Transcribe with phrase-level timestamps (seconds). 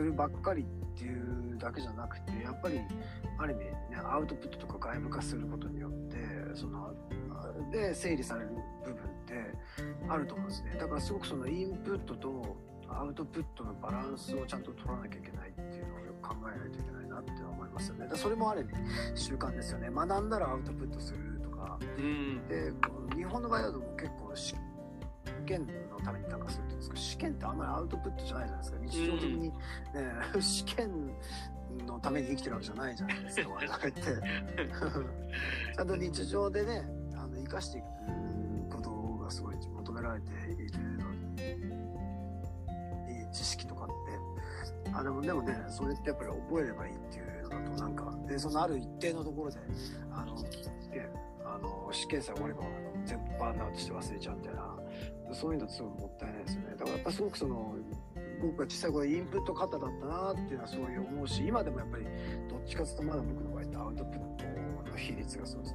[0.00, 2.80] するばっかりっていうだけじゃなくてやっぱり
[3.38, 6.16] ある意味ねアウトプットとか外部化することによって
[6.54, 6.94] その
[7.70, 8.48] で整理される
[8.84, 9.34] 部分って
[10.08, 10.76] あると思うんですね。
[10.80, 12.56] だからすごくそのインプットと
[12.88, 18.08] アウトプットのバランスをちゃんと取らなきゃいけないっていうのをよく考えないといけないなって思いますよね。
[18.08, 18.72] だそれもある意味
[19.14, 19.90] 習慣ですよね。
[19.94, 21.78] 学んだらアウトプットするとか。
[21.98, 22.72] うんで
[23.14, 24.54] 日本の場合だと結構試
[25.44, 28.78] 験のためになんかするですけど試験ってあんまりアウトプットじゃないじゃないですか。
[28.80, 29.54] 日常的に、ね
[30.40, 31.12] 試験
[31.86, 33.92] のために生きてるわけじゃないじゃないですか我々って。
[34.02, 37.86] ちゃんと日常でねあの生かしていく
[38.76, 38.90] こと
[39.22, 41.28] がすごい求められているのに
[43.32, 43.92] 知識とかって。
[44.92, 49.58] あでもでもねそれってやっぱり覚えればいいっていうのだとなんかでそのある一定のところで
[50.10, 50.48] あの、ね、
[51.44, 52.62] あの試験さえ終われば
[53.40, 54.76] バーンアウトして忘れちゃうみたいな。
[55.32, 56.70] そういうのすごいもったいないですよね。
[56.72, 57.76] だからやっぱすごくその
[58.42, 62.04] 僕が小さい頃インプット型だったなっていうのはすごい思うし今でもやっぱり
[62.48, 65.74] どっちかというとまだ僕の場合ってアウトプットの比率がそうです。